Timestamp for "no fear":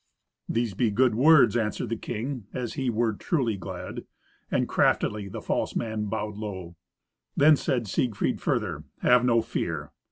9.23-9.91